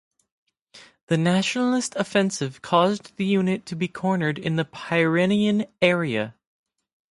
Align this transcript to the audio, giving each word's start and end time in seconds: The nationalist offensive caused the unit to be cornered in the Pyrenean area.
The 1.09 1.17
nationalist 1.19 1.95
offensive 1.95 2.63
caused 2.63 3.17
the 3.17 3.23
unit 3.23 3.67
to 3.67 3.75
be 3.75 3.87
cornered 3.87 4.39
in 4.39 4.55
the 4.55 4.65
Pyrenean 4.65 5.67
area. 5.79 6.33